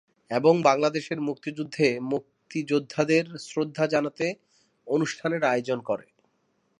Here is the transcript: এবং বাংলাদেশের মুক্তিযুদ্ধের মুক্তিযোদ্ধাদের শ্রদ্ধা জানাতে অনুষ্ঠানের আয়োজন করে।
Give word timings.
এবং 0.31 0.53
বাংলাদেশের 0.61 1.19
মুক্তিযুদ্ধের 1.21 1.93
মুক্তিযোদ্ধাদের 2.11 3.25
শ্রদ্ধা 3.39 3.85
জানাতে 3.87 4.25
অনুষ্ঠানের 4.87 5.43
আয়োজন 5.43 5.79
করে। 5.81 6.05